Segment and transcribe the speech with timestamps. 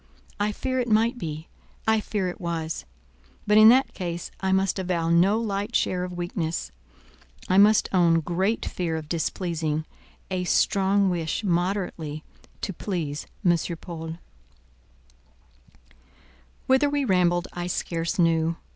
[0.39, 1.47] I fear it might be;
[1.87, 2.85] I fear it was;
[3.45, 6.71] but in that case I must avow no light share of weakness.
[7.47, 12.23] I must own great fear of displeasing—a strong wish moderately
[12.61, 13.55] to please M.
[13.79, 14.17] Paul.
[16.65, 18.55] Whither we rambled, I scarce knew.